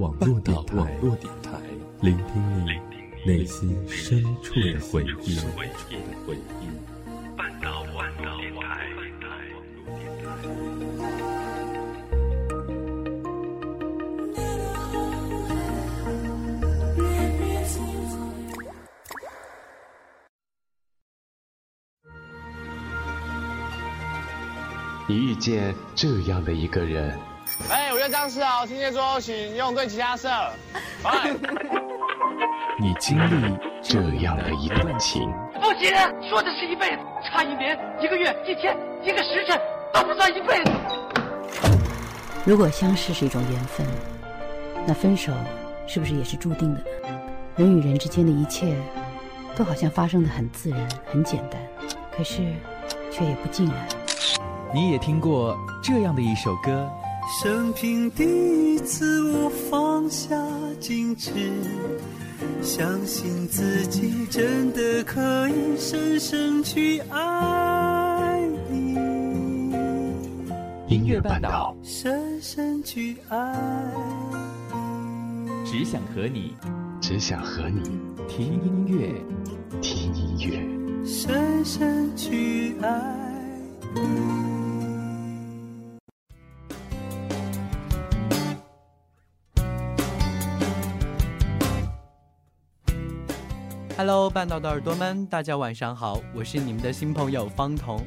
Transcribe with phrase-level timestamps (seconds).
[0.00, 1.60] 网络电台，
[2.00, 2.70] 聆听你
[3.30, 5.36] 内心深处的回忆。
[7.36, 8.88] 半岛网络电台。
[25.06, 27.29] 你遇见这样的一个人。
[27.68, 30.28] 哎，我叫张世豪，天蝎座，请用对其他色。
[32.80, 35.30] 你经历这样的一段情。
[35.60, 35.92] 不行，
[36.28, 39.60] 说的是一辈子，差一年、一个月、一天、一个时辰
[39.92, 40.72] 都不算一辈子。
[42.44, 43.86] 如果相识是一种缘分，
[44.86, 45.32] 那分手
[45.86, 46.86] 是不是也是注定的呢？
[47.56, 48.74] 人与人之间的一切，
[49.54, 51.60] 都好像发生的很自然、很简单，
[52.16, 52.36] 可是
[53.10, 53.86] 却也不尽然。
[54.72, 56.90] 你也听过这样的一首歌。
[57.38, 58.24] 生平第
[58.74, 60.34] 一次，我放下
[60.80, 61.30] 矜持，
[62.60, 68.96] 相信自己真的可以深深去爱你。
[70.88, 73.54] 音乐半岛，深深去爱。
[75.46, 76.56] 你，只想和你，
[77.00, 77.80] 只想和你
[78.28, 79.14] 听音乐，
[79.80, 83.29] 听音乐，深深去爱
[94.00, 98.00] Hello，半岛的耳朵们，大家晚上好，我是你们的新朋友方彤。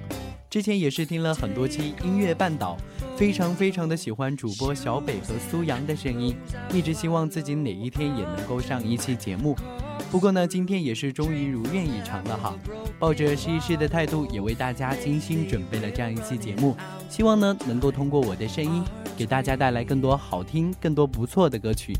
[0.49, 2.75] 之前也是听了很多期音乐半岛，
[3.15, 6.35] 非常非常的喜欢主播小北和苏阳的声音，
[6.73, 9.55] 一直希望自己哪一天也能够上一期节目。
[10.09, 12.55] 不过呢，今天也是终于如愿以偿了哈，
[12.97, 16.75] 抱着试一试的态度，也为大家精心准备了这样一期节目，
[17.07, 18.83] 希望呢能够通过我的声音，
[19.15, 21.95] 给大家带来更多好听、更多不错的歌曲。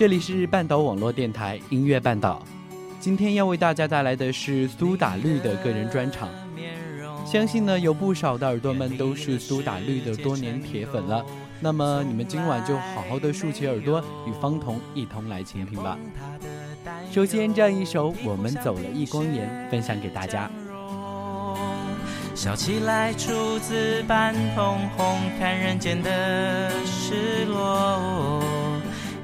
[0.00, 2.42] 这里是半岛网络电台音乐半岛，
[3.00, 6.30] 今天要为大家带来的是苏打绿的个人专场。
[7.26, 11.22] 相信呢有不少的耳朵们都是苏打绿的多年铁粉了，
[11.60, 15.98] 那么你们今晚就好好的竖起耳朵，与方彤一同来倾听吧。
[17.12, 20.50] 首先这样一首《我们走了一光年》分享给大家。
[22.34, 28.42] 笑起来出自半通红，看人间的失落。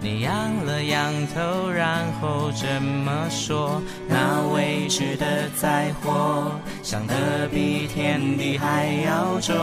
[0.06, 9.56] 你扬了扬头，然后这么说：那未知的灾祸，想得比天地还要重，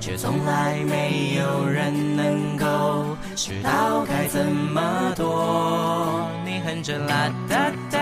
[0.00, 6.26] 却从来没有人能够知道该怎么躲。
[6.44, 7.97] 你哼着啦哒哒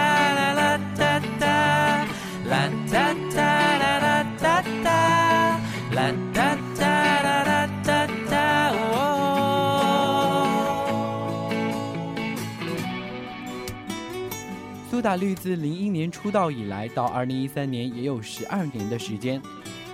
[15.07, 19.41] 苏打绿自零一年出道以来，到二零一三年也有十二年的时间。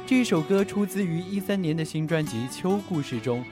[0.06, 3.44] 这首歌出自于一三年的新专辑《秋故事》中。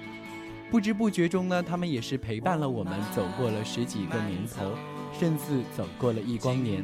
[0.71, 4.73] 不知不觉中呢，他们也是陪伴了我们走过了十几个年头，
[5.13, 6.83] 甚至走过了一光年。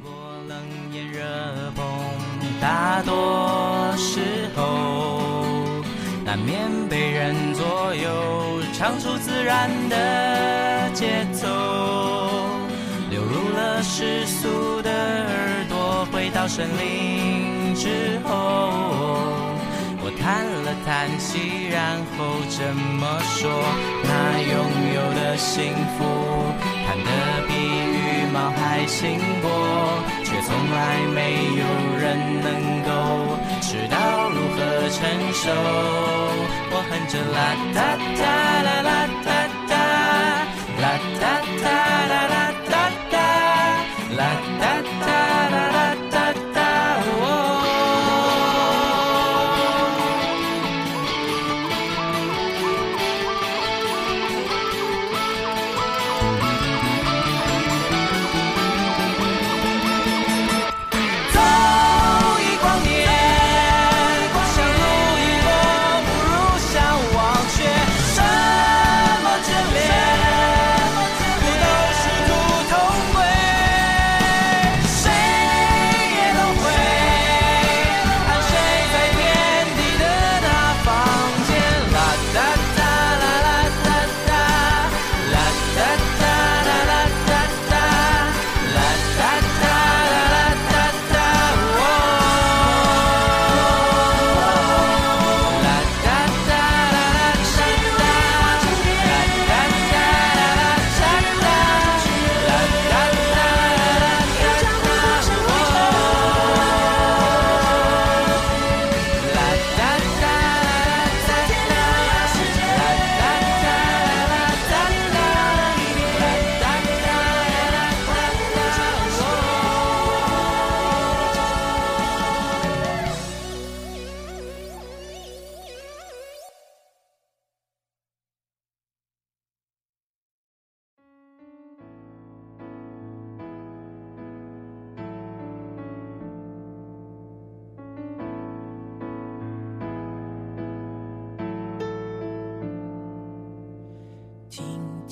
[2.60, 4.20] 大多时
[4.54, 5.22] 候
[6.22, 12.25] 难免被人左右，唱出自然的节奏。
[13.82, 18.30] 世俗的耳朵，回到森林之后，
[20.02, 23.50] 我叹了叹息，然后这么说：
[24.02, 24.54] 那拥
[24.94, 26.04] 有的幸福，
[26.86, 27.10] 谈得
[27.46, 29.44] 比羽毛还轻薄，
[30.24, 31.18] 却从来没
[31.56, 31.64] 有
[32.00, 32.04] 人
[32.42, 32.48] 能
[32.82, 32.88] 够
[33.60, 33.94] 知道
[34.30, 34.98] 如何承
[35.32, 35.44] 受。
[36.72, 37.36] 我哼着啦
[37.74, 37.76] 哒
[38.16, 38.20] 哒
[38.62, 38.90] 啦啦
[39.24, 39.28] 哒，
[39.68, 39.95] 哒。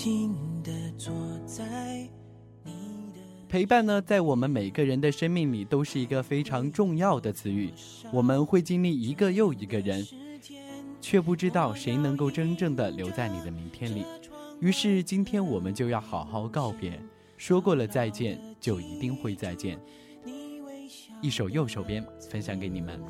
[0.05, 1.15] 静地坐
[1.47, 2.06] 在
[3.49, 7.73] 陪伴呢，在我们每个人的生命里都是一个非常重要的词语。
[8.12, 10.06] 我们会经历一个又一个人，
[11.01, 14.05] 却不知道谁能够真正的留在你的明天里。
[14.61, 17.01] 于是今天我们就要好好告别，
[17.39, 19.81] 说过了再见，就一定会再见。
[21.23, 23.01] 一首右手边分享给你们。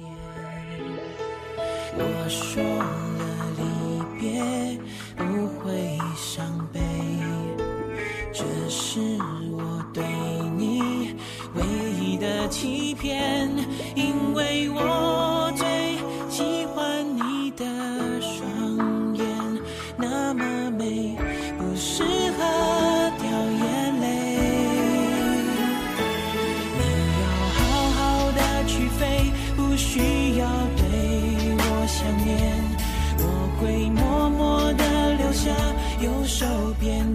[1.97, 4.79] 我说了离别
[8.37, 8.99] 这是
[9.53, 10.03] 我对
[10.59, 11.15] 你
[11.55, 11.63] 唯
[12.01, 13.49] 一的欺骗，
[13.95, 15.65] 因为我最
[16.29, 17.65] 喜欢你的
[18.21, 19.25] 双眼，
[19.97, 21.17] 那么美，
[21.57, 22.43] 不适合
[23.21, 24.07] 掉眼泪。
[26.77, 26.83] 你
[27.23, 27.61] 要好
[27.91, 30.45] 好的去飞，不需要
[30.77, 30.83] 对
[31.57, 32.35] 我想念。
[33.17, 33.23] 我
[33.61, 35.51] 会默默的留下
[36.03, 36.45] 右手
[36.81, 37.14] 边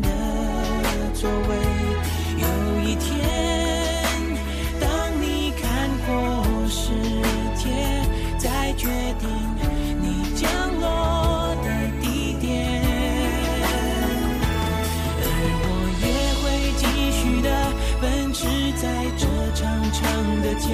[20.50, 20.68] 的街，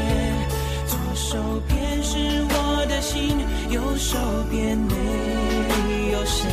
[0.88, 1.38] 左手
[1.68, 2.18] 边是
[2.50, 3.38] 我的心，
[3.70, 4.18] 右手
[4.50, 6.48] 边没有谁。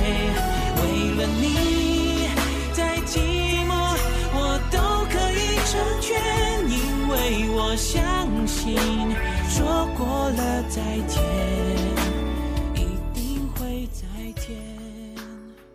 [0.77, 0.83] 为
[1.15, 2.27] 了你，
[2.73, 3.21] 再寂
[3.69, 3.71] 寞
[4.35, 6.19] 我都可以成全，
[6.69, 8.03] 因为我相
[8.45, 8.77] 信，
[9.49, 11.23] 说过了再见，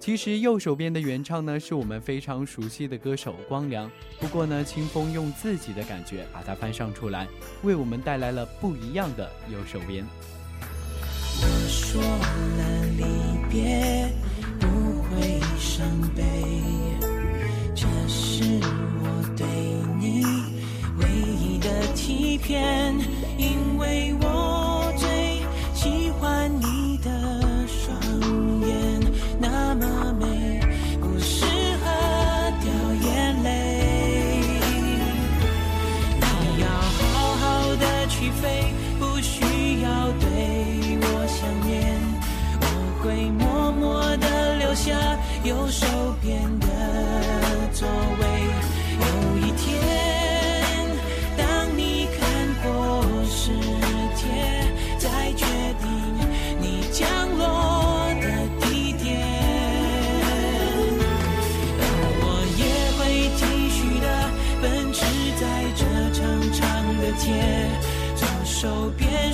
[0.07, 3.91] 其实右手边的原唱呢，是我们非常熟悉的歌手光良。
[4.21, 7.27] 不过呢，清风用自己的感觉把它翻唱出来，
[7.61, 10.05] 为我们带来了不一样的右手边。
[11.41, 13.03] 我说了离
[13.51, 14.09] 别
[14.61, 16.23] 不会伤悲，
[17.75, 18.61] 这是
[19.03, 19.45] 我对
[19.99, 20.23] 你
[21.01, 22.97] 唯一的欺骗，
[23.37, 23.66] 因
[46.27, 46.67] 边的
[47.71, 48.21] 座位。
[48.99, 49.05] 有
[49.37, 49.65] 一天，
[51.37, 51.45] 当
[51.77, 52.19] 你看
[52.61, 52.67] 过
[53.25, 53.53] 世
[54.13, 54.27] 界，
[54.97, 55.45] 再决
[55.79, 55.87] 定
[56.59, 57.07] 你降
[57.37, 58.25] 落的
[58.59, 59.05] 地点。
[61.79, 61.81] 而
[62.19, 62.25] 我
[62.59, 62.61] 也
[62.97, 62.99] 会
[63.37, 64.05] 继续的
[64.61, 64.99] 奔驰
[65.39, 65.41] 在
[65.77, 65.79] 这
[66.11, 66.19] 长
[66.51, 66.59] 长
[66.99, 67.25] 的街，
[68.17, 69.26] 左手边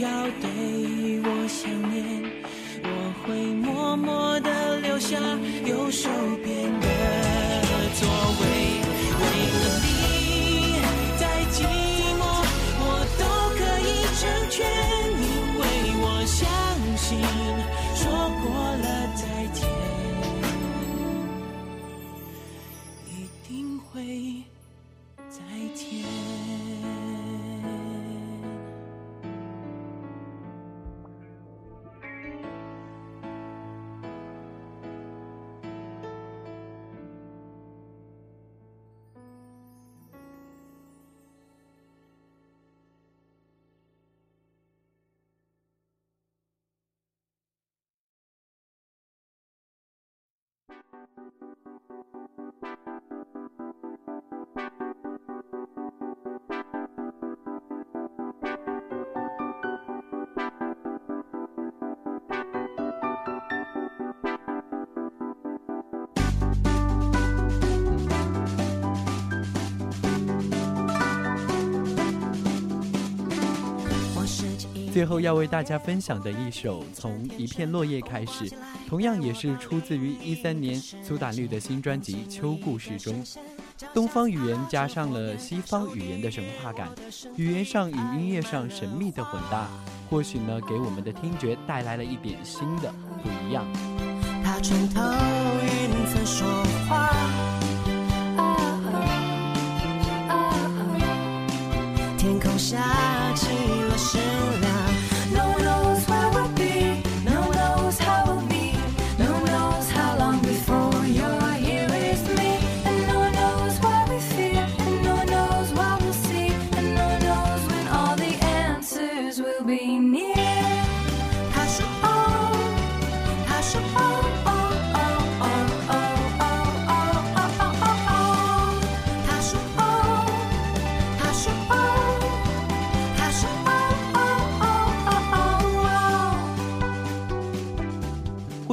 [0.00, 0.08] 要
[0.40, 2.22] 对我想念。
[2.82, 5.18] 我会默默的留下
[5.64, 6.08] 右手
[51.18, 51.32] Thank
[52.62, 52.67] you.
[74.98, 78.46] 最后要为大家分享的一首《从一片落叶开始》，
[78.88, 80.74] 同样也是出自于一三年
[81.04, 83.24] 苏打绿的新专辑《秋故事》中。
[83.94, 86.90] 东方语言加上了西方语言的神话感，
[87.36, 89.68] 语言上与音乐上神秘的混搭，
[90.10, 93.64] 或许呢，给我们的听觉带来了一点新的不一样。
[94.42, 95.00] 他穿透
[95.62, 96.44] 云层说
[96.88, 97.08] 话。
[102.18, 102.76] 天空下
[103.36, 104.37] 起了雪。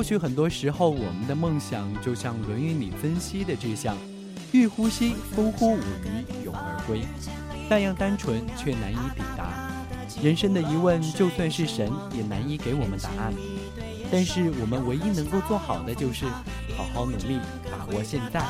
[0.06, 3.98] 或许很多时候，我们的梦想就像《论语》里分析的志向：
[4.52, 7.02] 欲呼吸，风呼，舞云，永而归。
[7.68, 9.68] 那样单纯却难以抵达
[10.22, 13.34] 人生的疑问，就算是神也难以给我们答案。
[14.12, 16.28] 但是我们唯一能够做好的，就是
[16.78, 17.40] 好好努力，
[17.72, 18.46] 把握现在。